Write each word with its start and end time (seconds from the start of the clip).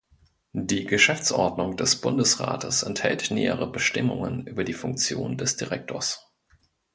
Die 0.53 0.85
Geschäftsordnung 0.87 1.77
des 1.77 1.97
Bundesrates 2.01 2.81
enthält 2.81 3.29
nähere 3.29 3.71
Bestimmungen 3.71 4.47
über 4.47 4.63
die 4.63 4.73
Funktion 4.73 5.37
des 5.37 5.57
Direktors. 5.57 6.27